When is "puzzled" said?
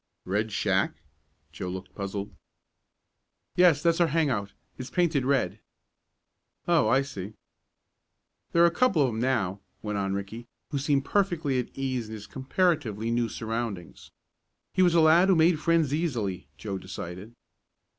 1.93-2.33